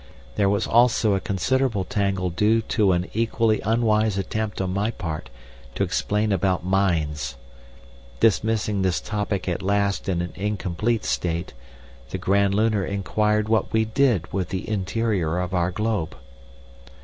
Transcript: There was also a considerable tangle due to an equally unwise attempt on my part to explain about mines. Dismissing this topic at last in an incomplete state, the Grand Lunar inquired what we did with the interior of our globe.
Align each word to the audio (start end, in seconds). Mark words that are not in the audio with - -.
There 0.33 0.49
was 0.49 0.65
also 0.65 1.13
a 1.13 1.19
considerable 1.19 1.85
tangle 1.85 2.31
due 2.31 2.63
to 2.73 2.91
an 2.93 3.07
equally 3.13 3.61
unwise 3.61 4.17
attempt 4.17 4.59
on 4.59 4.73
my 4.73 4.89
part 4.89 5.29
to 5.75 5.83
explain 5.83 6.31
about 6.31 6.65
mines. 6.65 7.37
Dismissing 8.19 8.81
this 8.81 8.99
topic 8.99 9.47
at 9.47 9.61
last 9.61 10.09
in 10.09 10.19
an 10.23 10.33
incomplete 10.35 11.05
state, 11.05 11.53
the 12.09 12.17
Grand 12.17 12.55
Lunar 12.55 12.83
inquired 12.83 13.47
what 13.47 13.71
we 13.71 13.85
did 13.85 14.25
with 14.33 14.49
the 14.49 14.67
interior 14.67 15.37
of 15.37 15.53
our 15.53 15.69
globe. 15.69 16.17